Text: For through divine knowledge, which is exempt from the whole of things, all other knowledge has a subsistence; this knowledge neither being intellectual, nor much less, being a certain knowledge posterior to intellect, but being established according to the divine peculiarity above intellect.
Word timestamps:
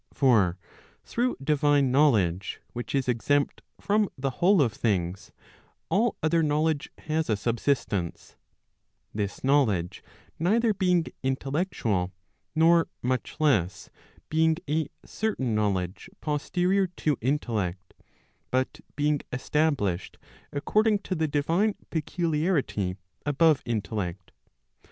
For 0.13 0.57
through 1.05 1.35
divine 1.43 1.91
knowledge, 1.91 2.59
which 2.73 2.95
is 2.95 3.07
exempt 3.07 3.61
from 3.79 4.09
the 4.17 4.31
whole 4.41 4.59
of 4.59 4.73
things, 4.73 5.31
all 5.89 6.17
other 6.23 6.41
knowledge 6.41 6.89
has 6.97 7.29
a 7.29 7.37
subsistence; 7.37 8.35
this 9.13 9.43
knowledge 9.43 10.03
neither 10.39 10.73
being 10.73 11.05
intellectual, 11.21 12.11
nor 12.55 12.87
much 13.03 13.35
less, 13.39 13.91
being 14.29 14.55
a 14.67 14.87
certain 15.05 15.53
knowledge 15.53 16.09
posterior 16.19 16.87
to 16.97 17.15
intellect, 17.21 17.93
but 18.49 18.79
being 18.95 19.21
established 19.31 20.17
according 20.51 20.97
to 20.97 21.13
the 21.13 21.27
divine 21.27 21.75
peculiarity 21.91 22.95
above 23.23 23.61
intellect. 23.67 24.31